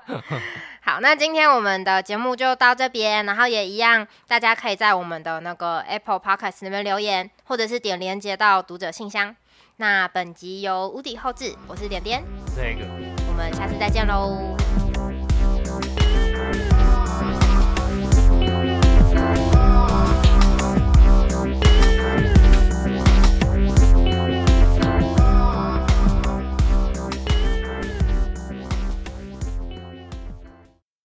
[0.81, 9.35] 好，那今天我们的节目就到这边，然后也一样，大家可以在我们的那个 Apple Podcast 那边留言，或者是点连接到读者信箱。
[9.77, 12.23] 那本集由无底后置，我是点点，
[12.55, 12.85] 这个，
[13.27, 14.55] 我们下次再见喽。